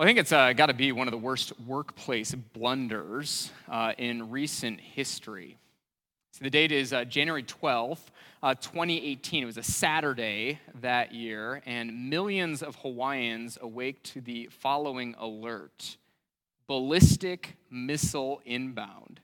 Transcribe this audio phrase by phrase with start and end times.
[0.00, 3.92] Well, I think it's uh, got to be one of the worst workplace blunders uh,
[3.98, 5.58] in recent history.
[6.30, 7.98] So the date is uh, January 12th,
[8.42, 9.42] uh, 2018.
[9.42, 15.98] It was a Saturday that year, and millions of Hawaiians awake to the following alert
[16.66, 19.20] ballistic missile inbound.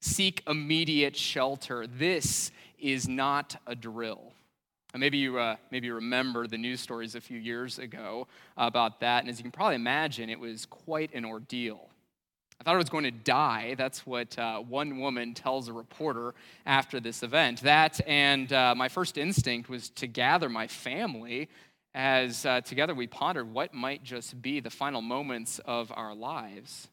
[0.00, 1.86] Seek immediate shelter.
[1.86, 2.50] This
[2.80, 4.32] is not a drill.
[4.98, 8.26] Maybe you, uh, maybe you remember the news stories a few years ago
[8.56, 9.22] about that.
[9.22, 11.88] And as you can probably imagine, it was quite an ordeal.
[12.60, 13.76] I thought I was going to die.
[13.78, 16.34] That's what uh, one woman tells a reporter
[16.66, 17.60] after this event.
[17.60, 21.48] That and uh, my first instinct was to gather my family
[21.94, 26.88] as uh, together we pondered what might just be the final moments of our lives.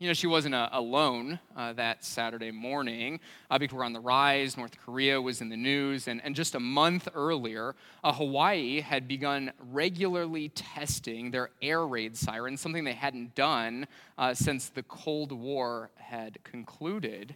[0.00, 3.18] You know, she wasn't uh, alone uh, that Saturday morning.
[3.50, 4.56] Uh, because we're on the rise.
[4.56, 6.06] North Korea was in the news.
[6.06, 7.74] And, and just a month earlier,
[8.04, 14.34] uh, Hawaii had begun regularly testing their air raid sirens, something they hadn't done uh,
[14.34, 17.34] since the Cold War had concluded.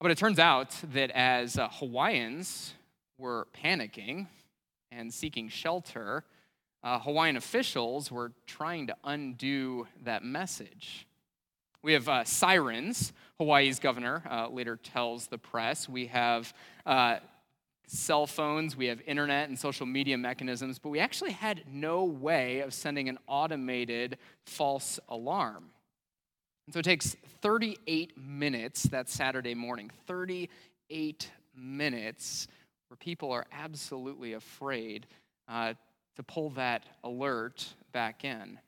[0.00, 2.74] But it turns out that as uh, Hawaiians
[3.18, 4.28] were panicking
[4.92, 6.22] and seeking shelter,
[6.84, 11.06] Hawaiian officials were trying to undo that message.
[11.82, 15.88] We have uh, sirens, Hawaii's governor uh, later tells the press.
[15.88, 16.54] We have
[16.86, 17.16] uh,
[17.88, 22.60] cell phones, we have internet and social media mechanisms, but we actually had no way
[22.60, 25.70] of sending an automated false alarm.
[26.66, 32.46] And so it takes 38 minutes that Saturday morning, 38 minutes
[32.88, 35.08] where people are absolutely afraid
[35.48, 35.74] uh,
[36.14, 38.60] to pull that alert back in.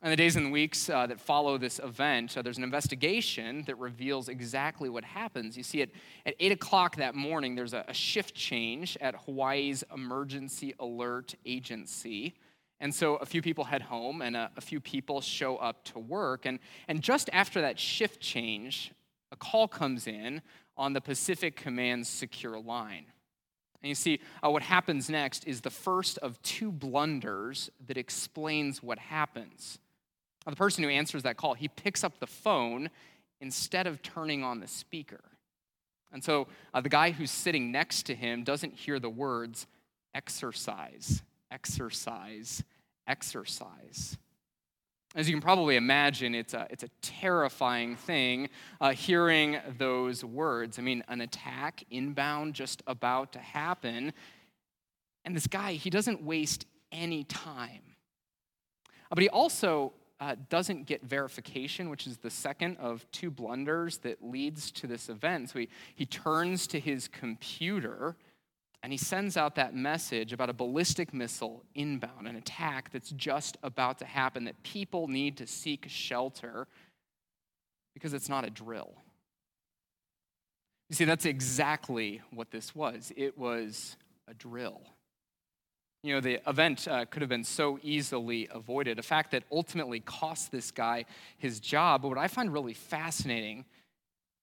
[0.00, 3.76] In the days and weeks uh, that follow this event, uh, there's an investigation that
[3.78, 5.56] reveals exactly what happens.
[5.56, 5.90] You see, at,
[6.24, 12.36] at 8 o'clock that morning, there's a, a shift change at Hawaii's Emergency Alert Agency.
[12.78, 15.98] And so a few people head home and a, a few people show up to
[15.98, 16.46] work.
[16.46, 18.92] And, and just after that shift change,
[19.32, 20.42] a call comes in
[20.76, 23.06] on the Pacific Command's secure line.
[23.82, 28.80] And you see, uh, what happens next is the first of two blunders that explains
[28.80, 29.80] what happens
[30.50, 32.90] the person who answers that call, he picks up the phone
[33.40, 35.20] instead of turning on the speaker.
[36.12, 39.66] And so uh, the guy who's sitting next to him doesn't hear the words
[40.14, 42.62] exercise, exercise,
[43.06, 44.16] exercise.
[45.14, 50.78] As you can probably imagine, it's a, it's a terrifying thing uh, hearing those words.
[50.78, 54.12] I mean, an attack inbound just about to happen.
[55.24, 57.80] And this guy, he doesn't waste any time.
[59.10, 64.22] But he also uh, doesn't get verification, which is the second of two blunders that
[64.22, 65.50] leads to this event.
[65.50, 68.16] So he, he turns to his computer
[68.82, 73.56] and he sends out that message about a ballistic missile inbound, an attack that's just
[73.62, 76.68] about to happen, that people need to seek shelter
[77.94, 78.92] because it's not a drill.
[80.88, 83.12] You see, that's exactly what this was.
[83.16, 83.96] It was
[84.28, 84.80] a drill.
[86.02, 90.00] You know, the event uh, could have been so easily avoided, a fact that ultimately
[90.00, 91.06] cost this guy
[91.38, 92.02] his job.
[92.02, 93.64] But what I find really fascinating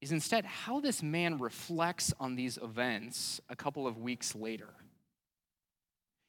[0.01, 4.69] is instead how this man reflects on these events a couple of weeks later.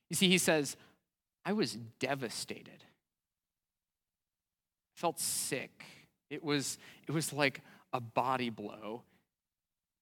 [0.08, 0.76] You see, he says,
[1.44, 2.84] I was devastated.
[4.96, 5.84] I felt sick.
[6.30, 7.60] It was, it was like
[7.92, 9.02] a body blow.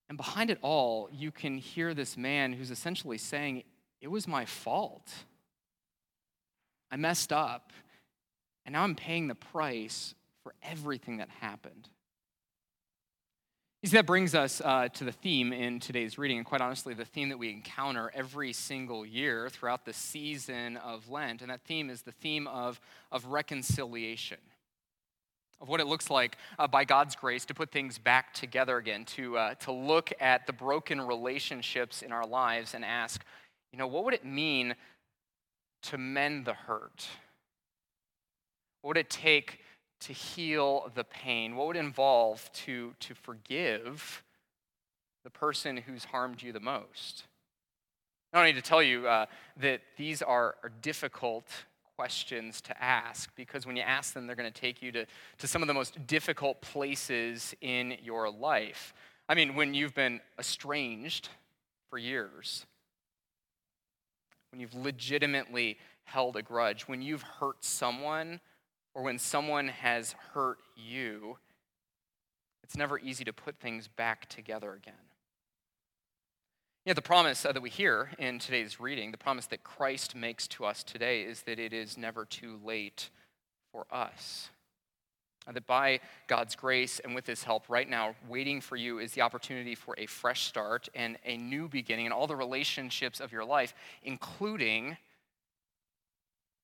[0.09, 3.65] And behind it all, you can hear this man who's essentially saying,
[4.05, 5.11] it was my fault.
[6.91, 7.73] I messed up,
[8.67, 11.89] and now I'm paying the price for everything that happened.
[13.83, 16.93] You see, that brings us uh, to the theme in today's reading, and quite honestly,
[16.93, 21.41] the theme that we encounter every single year throughout the season of Lent.
[21.41, 22.79] And that theme is the theme of,
[23.11, 24.39] of reconciliation,
[25.63, 29.07] of what it looks like uh, by God's grace to put things back together again,
[29.07, 33.25] to, uh, to look at the broken relationships in our lives and ask,
[33.75, 34.77] you know, what would it mean
[35.83, 37.09] to mend the hurt?
[38.81, 39.59] What would it take
[40.03, 41.56] to heal the pain?
[41.56, 44.23] What would it involve to, to forgive
[45.25, 47.25] the person who's harmed you the most?
[48.32, 49.26] I don't need to tell you uh,
[49.56, 51.49] that these are, are difficult
[51.97, 55.05] questions to ask because when you ask them, they're going to take you to,
[55.38, 58.94] to some of the most difficult places in your life.
[59.29, 61.29] I mean, when you've been estranged
[61.91, 62.67] for years,
[64.55, 68.39] when you've legitimately held a grudge, when you've hurt someone,
[68.95, 71.37] or when someone has hurt you,
[72.62, 74.95] it's never easy to put things back together again.
[76.85, 80.65] Yeah, the promise that we hear in today's reading, the promise that Christ makes to
[80.65, 83.11] us today, is that it is never too late
[83.73, 84.50] for us.
[85.52, 89.20] That by God's grace and with His help, right now, waiting for you is the
[89.20, 93.44] opportunity for a fresh start and a new beginning in all the relationships of your
[93.44, 94.96] life, including,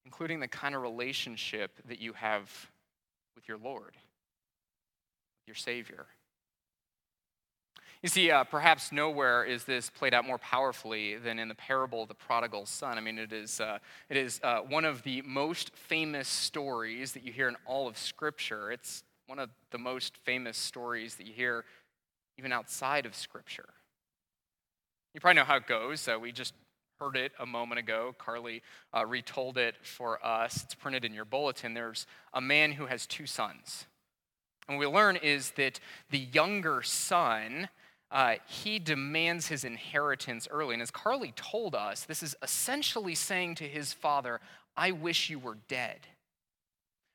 [0.07, 2.51] including the kind of relationship that you have
[3.35, 3.97] with your Lord,
[5.47, 6.07] your Savior.
[8.03, 12.03] You see, uh, perhaps nowhere is this played out more powerfully than in the parable
[12.03, 12.97] of the prodigal son.
[12.97, 17.25] I mean, it is, uh, it is uh, one of the most famous stories that
[17.25, 18.73] you hear in all of Scripture.
[18.73, 21.67] It's one of the most famous stories that you hear
[22.39, 23.69] even outside of Scripture.
[25.13, 26.09] You probably know how it goes.
[26.09, 26.55] Uh, we just
[27.01, 28.15] heard it a moment ago.
[28.17, 28.63] Carly
[28.97, 30.65] uh, retold it for us.
[30.65, 31.75] It's printed in your bulletin.
[31.75, 33.85] There's a man who has two sons.
[34.67, 35.81] And what we learn is that
[36.11, 37.69] the younger son
[38.11, 40.75] uh, he demands his inheritance early.
[40.75, 44.41] And as Carly told us, this is essentially saying to his father,
[44.77, 45.99] I wish you were dead.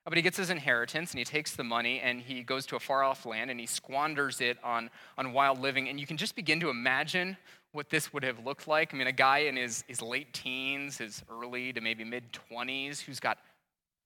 [0.05, 2.79] But he gets his inheritance and he takes the money and he goes to a
[2.79, 5.89] far off land and he squanders it on, on wild living.
[5.89, 7.35] And you can just begin to imagine
[7.71, 8.93] what this would have looked like.
[8.93, 13.01] I mean, a guy in his, his late teens, his early to maybe mid 20s,
[13.01, 13.39] who's got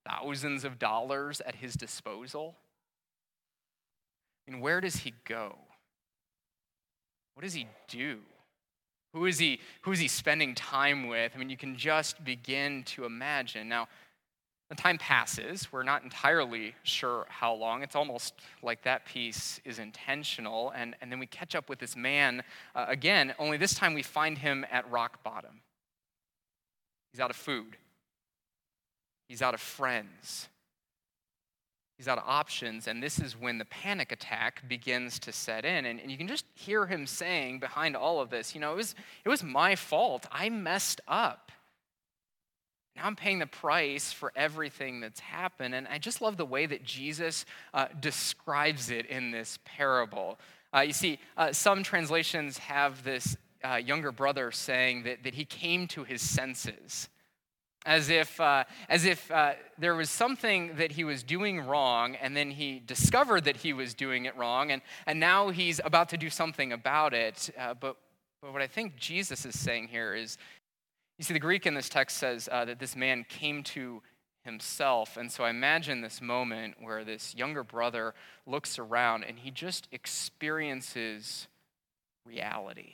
[0.07, 2.55] thousands of dollars at his disposal.
[4.47, 5.57] I mean, where does he go?
[7.39, 8.19] What does he do?
[9.13, 11.31] Who is he, who is he spending time with?
[11.33, 13.69] I mean, you can just begin to imagine.
[13.69, 13.87] Now,
[14.67, 15.71] the time passes.
[15.71, 17.81] We're not entirely sure how long.
[17.81, 20.73] It's almost like that piece is intentional.
[20.75, 22.43] And, and then we catch up with this man
[22.75, 25.61] uh, again, only this time we find him at rock bottom.
[27.13, 27.77] He's out of food,
[29.29, 30.49] he's out of friends,
[31.99, 35.83] he's out of options, and this is when the panic attack begins to set in.
[35.83, 38.77] And, and, you can just hear him saying behind all of this, you know, it
[38.77, 40.25] was, it was my fault.
[40.31, 41.51] I messed up.
[42.95, 45.75] Now I'm paying the price for everything that's happened.
[45.75, 50.39] And I just love the way that Jesus uh, describes it in this parable.
[50.73, 55.43] Uh, you see, uh, some translations have this uh, younger brother saying that, that he
[55.43, 57.09] came to his senses
[57.85, 62.35] as if, uh, as if uh, there was something that he was doing wrong, and
[62.35, 66.17] then he discovered that he was doing it wrong, and, and now he's about to
[66.17, 67.49] do something about it.
[67.57, 67.95] Uh, but,
[68.41, 70.37] but what I think Jesus is saying here is
[71.19, 74.01] you see, the Greek in this text says uh, that this man came to
[74.45, 75.17] himself.
[75.17, 78.13] And so I imagine this moment where this younger brother
[78.45, 81.49] looks around and he just experiences
[82.25, 82.93] reality.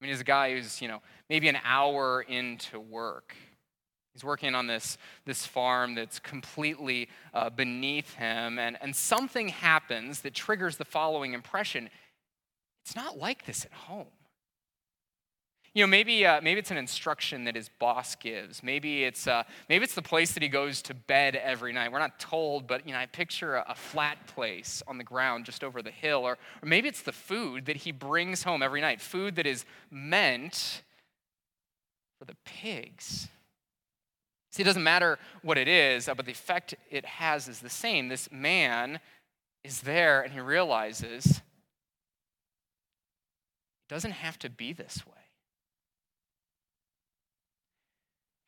[0.00, 3.34] I mean, he's a guy who's, you know, maybe an hour into work.
[4.14, 10.20] He's working on this, this farm that's completely uh, beneath him, and, and something happens
[10.22, 11.88] that triggers the following impression
[12.84, 14.06] it's not like this at home.
[15.74, 18.62] You know, maybe, uh, maybe it's an instruction that his boss gives.
[18.62, 21.92] Maybe it's, uh, maybe it's the place that he goes to bed every night.
[21.92, 25.44] We're not told, but you know, I picture a, a flat place on the ground
[25.44, 26.20] just over the hill.
[26.20, 29.64] Or, or maybe it's the food that he brings home every night, food that is
[29.90, 30.82] meant
[32.18, 33.28] for the pigs.
[34.50, 37.70] See, it doesn't matter what it is, uh, but the effect it has is the
[37.70, 38.08] same.
[38.08, 38.98] This man
[39.62, 41.42] is there and he realizes it
[43.88, 45.17] doesn't have to be this way.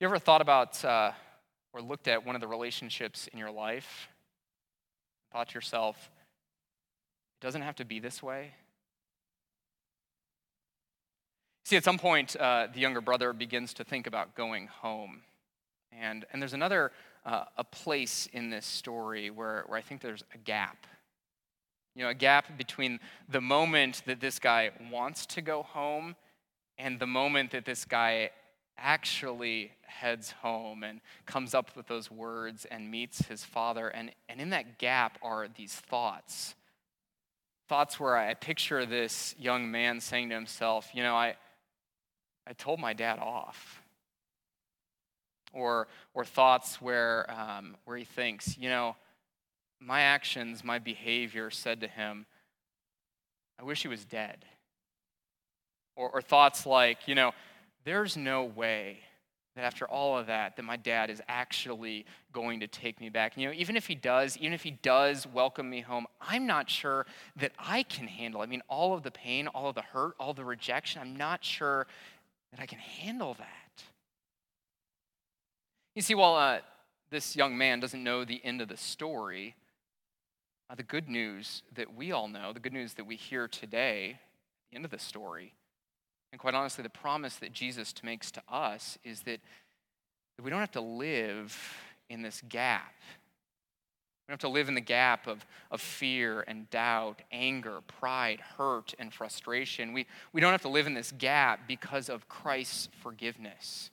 [0.00, 1.12] You ever thought about uh,
[1.74, 4.08] or looked at one of the relationships in your life?
[5.30, 6.10] Thought to yourself,
[7.38, 8.52] it doesn't have to be this way?
[11.66, 15.20] See, at some point, uh, the younger brother begins to think about going home.
[15.92, 16.92] And, and there's another
[17.26, 20.86] uh, a place in this story where, where I think there's a gap.
[21.94, 26.16] You know, a gap between the moment that this guy wants to go home
[26.78, 28.30] and the moment that this guy
[28.80, 33.88] actually heads home and comes up with those words and meets his father.
[33.88, 36.54] And, and in that gap are these thoughts.
[37.68, 41.36] Thoughts where I picture this young man saying to himself, You know, I,
[42.46, 43.82] I told my dad off.
[45.52, 48.96] Or, or thoughts where, um, where he thinks, You know,
[49.80, 52.26] my actions, my behavior said to him,
[53.58, 54.44] I wish he was dead.
[55.96, 57.32] Or, or thoughts like, You know,
[57.84, 58.98] there's no way
[59.56, 63.36] that after all of that that my dad is actually going to take me back.
[63.36, 66.70] You know even if he does even if he does welcome me home i'm not
[66.70, 67.06] sure
[67.36, 70.34] that i can handle i mean all of the pain all of the hurt all
[70.34, 71.86] the rejection i'm not sure
[72.52, 73.82] that i can handle that.
[75.94, 76.60] You see while uh,
[77.10, 79.56] this young man doesn't know the end of the story
[80.70, 84.18] uh, the good news that we all know the good news that we hear today
[84.70, 85.54] the end of the story
[86.32, 89.40] and quite honestly, the promise that Jesus makes to us is that,
[90.42, 91.54] we don't have to live
[92.08, 92.94] in this gap.
[94.26, 98.40] We don't have to live in the gap of, of fear and doubt, anger, pride,
[98.56, 99.92] hurt, and frustration.
[99.92, 103.90] We, we don't have to live in this gap because of Christ's forgiveness.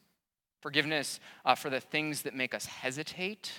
[0.61, 3.51] Forgiveness uh, for the things that make us hesitate.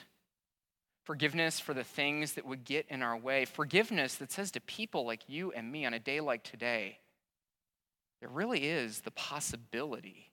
[1.04, 3.44] Forgiveness for the things that would get in our way.
[3.44, 6.98] Forgiveness that says to people like you and me on a day like today,
[8.20, 10.30] there really is the possibility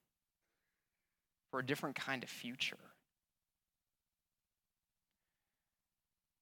[1.51, 2.77] for a different kind of future.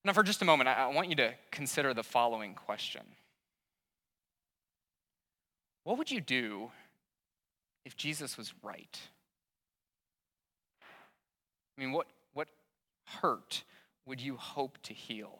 [0.05, 3.03] Now, for just a moment, I want you to consider the following question
[5.83, 6.71] What would you do
[7.85, 8.99] if Jesus was right?
[11.77, 12.47] I mean, what, what
[13.21, 13.63] hurt
[14.05, 15.39] would you hope to heal?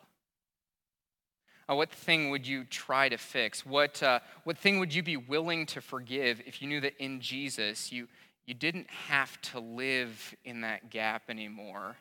[1.70, 3.66] Uh, what thing would you try to fix?
[3.66, 7.22] What, uh, what thing would you be willing to forgive if you knew that in
[7.22, 8.08] Jesus you,
[8.46, 11.96] you didn't have to live in that gap anymore?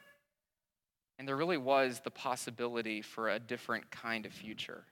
[1.19, 4.85] And there really was the possibility for a different kind of future.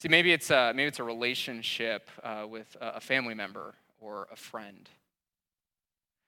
[0.00, 4.36] See, maybe it's a, maybe it's a relationship uh, with a family member or a
[4.36, 4.88] friend.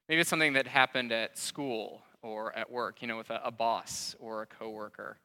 [0.09, 3.51] Maybe it's something that happened at school or at work, you know, with a, a
[3.51, 5.19] boss or a coworker.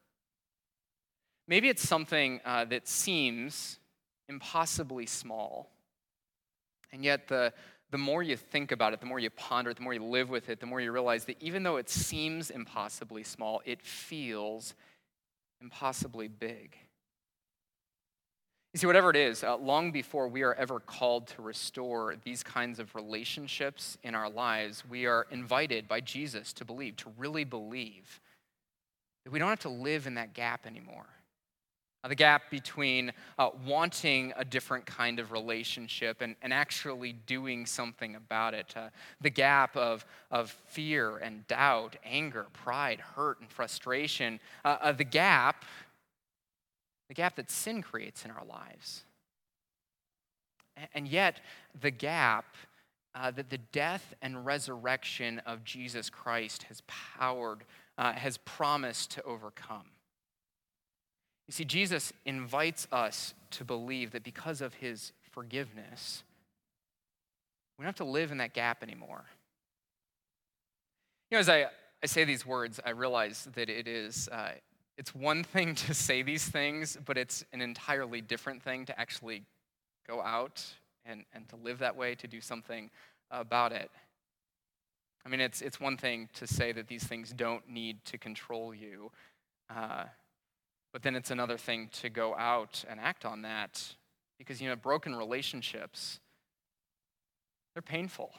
[1.48, 3.80] Maybe it's something uh, that seems
[4.30, 5.70] impossibly small,
[6.92, 7.52] and yet the,
[7.92, 10.30] the more you think about it, the more you ponder it, the more you live
[10.30, 14.74] with it, the more you realize that even though it seems impossibly small, it feels
[15.62, 16.78] impossibly big.
[18.74, 22.42] You see, whatever it is, uh, long before we are ever called to restore these
[22.42, 27.44] kinds of relationships in our lives, we are invited by Jesus to believe, to really
[27.44, 28.20] believe
[29.24, 31.06] that we don't have to live in that gap anymore.
[32.04, 37.66] Uh, the gap between uh, wanting a different kind of relationship and, and actually doing
[37.66, 38.74] something about it.
[38.76, 38.90] Uh,
[39.22, 44.40] the gap of, of fear and doubt, anger, pride, hurt, and frustration.
[44.66, 45.66] Uh, uh, the gap
[47.10, 49.04] the gap that sin creates in our lives.
[50.96, 51.42] And yet,
[51.80, 52.46] the gap
[53.14, 57.66] uh, that the death and resurrection of Jesus Christ has powered,
[57.98, 59.93] has promised to overcome.
[61.48, 66.24] You see, Jesus invites us to believe that because of his forgiveness,
[67.78, 69.26] we don't have to live in that gap anymore.
[71.30, 71.66] You know, as I,
[72.02, 74.52] I say these words, I realize that it is, uh,
[74.98, 79.44] it's one thing to say these things, but it's an entirely different thing to actually
[80.08, 80.64] go out
[81.06, 82.90] and, and to live that way, to do something
[83.32, 83.90] about it.
[85.26, 88.74] I mean, it's, it's one thing to say that these things don't need to control
[88.74, 89.12] you,
[89.74, 90.06] uh,
[90.94, 93.96] but then it's another thing to go out and act on that
[94.38, 96.20] because, you know, broken relationships,
[97.74, 98.32] they're painful.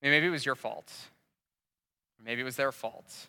[0.00, 0.92] Maybe it was your fault,
[2.24, 3.28] maybe it was their fault.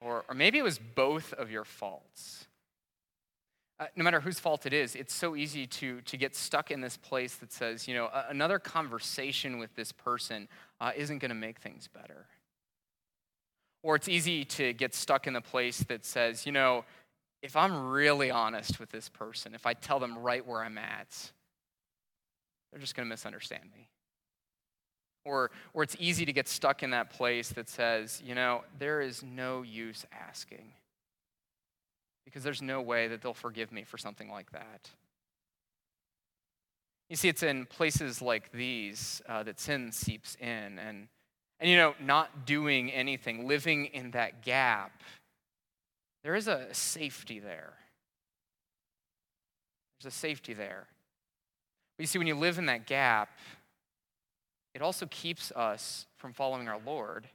[0.00, 2.46] Or, or maybe it was both of your faults.
[3.80, 6.80] Uh, no matter whose fault it is, it's so easy to, to get stuck in
[6.80, 10.48] this place that says, you know, another conversation with this person
[10.80, 12.26] uh, isn't going to make things better.
[13.88, 16.84] Or it's easy to get stuck in the place that says, you know,
[17.42, 21.32] if I'm really honest with this person, if I tell them right where I'm at,
[22.70, 23.88] they're just going to misunderstand me.
[25.24, 29.00] Or, or it's easy to get stuck in that place that says, you know, there
[29.00, 30.74] is no use asking
[32.26, 34.90] because there's no way that they'll forgive me for something like that.
[37.08, 40.78] You see, it's in places like these uh, that sin seeps in.
[40.78, 41.08] And,
[41.60, 45.02] and, you know, not doing anything, living in that gap,
[46.22, 47.74] there is a safety there.
[50.00, 50.86] There's a safety there.
[51.96, 53.30] But you see, when you live in that gap,
[54.74, 57.28] it also keeps us from following our Lord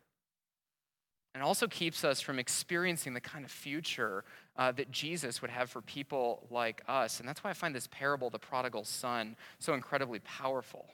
[1.33, 4.23] and also keeps us from experiencing the kind of future
[4.55, 7.19] uh, that Jesus would have for people like us.
[7.19, 10.85] And that's why I find this parable, the prodigal son, so incredibly powerful.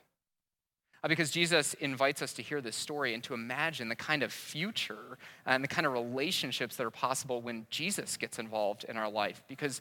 [1.03, 4.33] Uh, because Jesus invites us to hear this story and to imagine the kind of
[4.33, 9.09] future and the kind of relationships that are possible when Jesus gets involved in our
[9.09, 9.41] life.
[9.47, 9.79] Because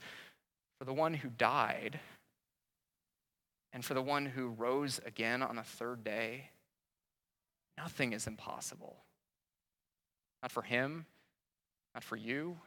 [0.79, 1.99] for the one who died
[3.73, 6.51] and for the one who rose again on the third day,
[7.79, 8.97] Nothing is impossible.
[10.43, 11.07] Not for him,
[11.95, 12.59] not for you,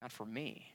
[0.00, 0.72] not for me.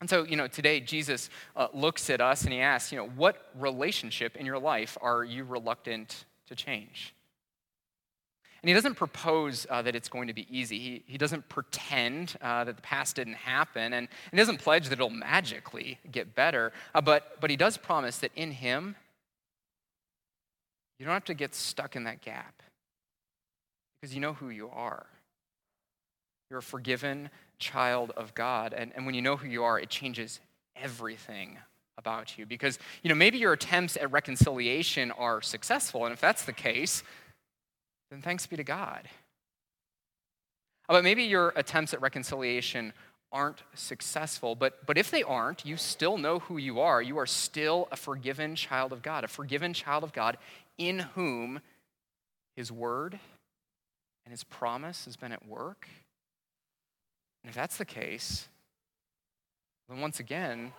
[0.00, 3.08] And so, you know, today Jesus uh, looks at us and he asks, you know,
[3.08, 7.14] what relationship in your life are you reluctant to change?
[8.62, 10.78] And he doesn't propose uh, that it's going to be easy.
[10.78, 14.88] He, he doesn't pretend uh, that the past didn't happen, and, and he doesn't pledge
[14.88, 16.72] that it'll magically get better.
[16.94, 18.96] Uh, but, but he does promise that in him,
[20.98, 22.62] you don't have to get stuck in that gap.
[24.00, 25.06] because you know who you are.
[26.50, 28.72] You're a forgiven child of God.
[28.72, 30.40] And, and when you know who you are, it changes
[30.76, 31.58] everything
[31.98, 32.46] about you.
[32.46, 36.04] Because, you know, maybe your attempts at reconciliation are successful.
[36.04, 37.02] And if that's the case,
[38.10, 39.08] then thanks be to God.
[40.88, 42.92] Uh, but maybe your attempts at reconciliation
[43.32, 44.54] aren't successful.
[44.54, 47.02] But, but if they aren't, you still know who you are.
[47.02, 50.38] You are still a forgiven child of God, a forgiven child of God
[50.78, 51.60] in whom
[52.54, 53.18] his word
[54.24, 55.88] and his promise has been at work.
[57.46, 58.48] And if that's the case,
[59.88, 60.72] then once again,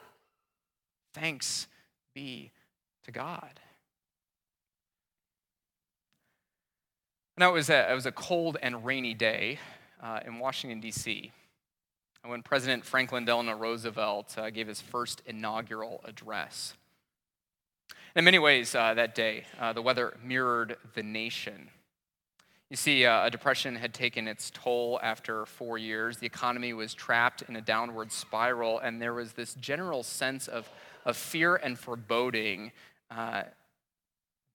[1.13, 1.65] thanks
[2.13, 2.51] be
[3.05, 3.61] to God.
[7.37, 9.59] Now, it was a, it was a cold and rainy day
[10.03, 11.31] uh, in Washington, D.C.,
[12.25, 16.73] when President Franklin Delano Roosevelt uh, gave his first inaugural address.
[18.13, 21.69] In many ways, uh, that day, uh, the weather mirrored the nation.
[22.69, 26.17] You see, uh, a depression had taken its toll after four years.
[26.17, 30.69] The economy was trapped in a downward spiral, and there was this general sense of,
[31.05, 32.73] of fear and foreboding
[33.09, 33.43] uh,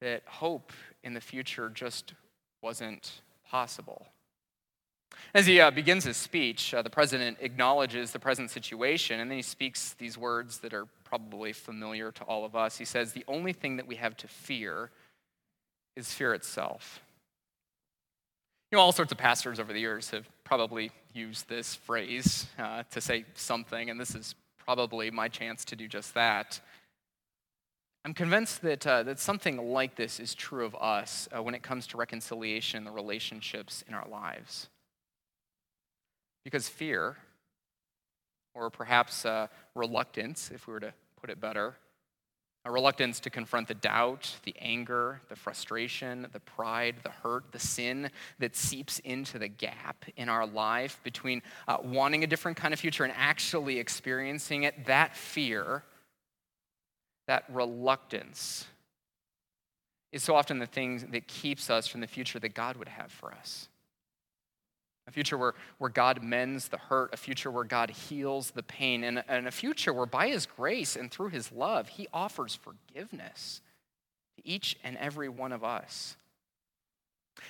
[0.03, 2.13] that hope in the future just
[2.61, 4.07] wasn't possible.
[5.35, 9.39] As he uh, begins his speech, uh, the president acknowledges the present situation, and then
[9.39, 12.77] he speaks these words that are probably familiar to all of us.
[12.77, 14.91] He says, The only thing that we have to fear
[15.97, 17.01] is fear itself.
[18.73, 22.85] You know, all sorts of pastors over the years have probably used this phrase uh,
[22.91, 26.59] to say something, and this is probably my chance to do just that.
[28.03, 31.63] I'm convinced that, uh, that something like this is true of us uh, when it
[31.63, 34.71] comes to reconciliation and the relationships in our lives.
[36.43, 37.19] Because fear,
[38.55, 41.75] or perhaps uh, reluctance, if we were to put it better,
[42.65, 47.59] a reluctance to confront the doubt, the anger, the frustration, the pride, the hurt, the
[47.59, 52.73] sin that seeps into the gap in our life between uh, wanting a different kind
[52.73, 54.87] of future and actually experiencing it.
[54.87, 55.83] That fear,
[57.27, 58.67] that reluctance,
[60.13, 63.11] is so often the thing that keeps us from the future that God would have
[63.11, 63.69] for us
[65.09, 69.03] a future where, where God mends the hurt, a future where God heals the pain,
[69.05, 73.61] and, and a future where by His grace and through His love, He offers forgiveness
[74.37, 76.17] to each and every one of us.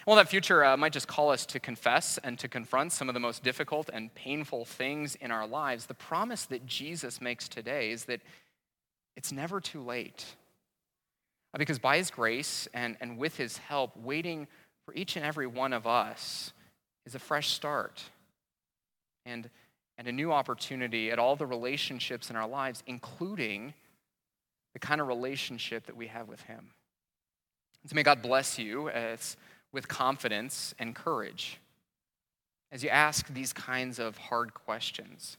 [0.06, 3.14] Well, that future uh, might just call us to confess and to confront some of
[3.14, 5.86] the most difficult and painful things in our lives.
[5.86, 8.20] The promise that Jesus makes today is that
[9.16, 10.24] it's never too late.
[11.58, 14.46] Because by His grace and, and with His help, waiting
[14.86, 16.52] for each and every one of us
[17.06, 18.02] is a fresh start
[19.26, 19.48] and,
[19.98, 23.74] and a new opportunity at all the relationships in our lives, including
[24.72, 26.70] the kind of relationship that we have with Him.
[27.86, 29.36] So may God bless you as,
[29.72, 31.58] with confidence and courage
[32.72, 35.36] as you ask these kinds of hard questions,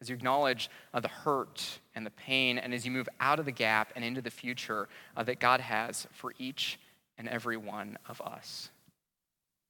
[0.00, 3.44] as you acknowledge uh, the hurt and the pain, and as you move out of
[3.44, 6.78] the gap and into the future uh, that God has for each
[7.18, 8.70] and every one of us.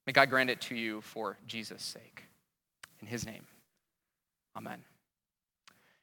[0.07, 2.25] May God grant it to you for Jesus' sake.
[3.01, 3.47] In his name,
[4.57, 4.85] amen.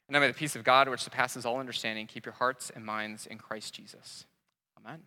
[0.08, 2.86] And now may the peace of God, which surpasses all understanding, keep your hearts and
[2.86, 4.26] minds in Christ Jesus.
[4.78, 5.00] Amen.